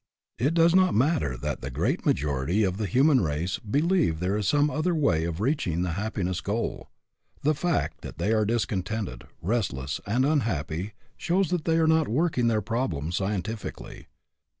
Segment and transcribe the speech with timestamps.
[0.39, 4.47] It does not matter that the great majority of the human race believe there is
[4.47, 6.89] some other way of reach ing the happiness goal.
[7.43, 12.47] The fact that they are discontented, restless, and unhappy, shows that they are not working
[12.47, 14.07] their problem scientifically.